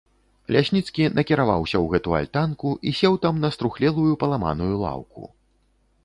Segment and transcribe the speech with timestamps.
[0.53, 5.29] Лясніцкі накіраваўся ў гэту альтанку і сеў там на струхлелую паламаную лаўку.